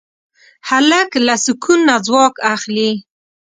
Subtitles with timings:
[0.69, 2.91] هلک له سکون نه ځواک اخلي.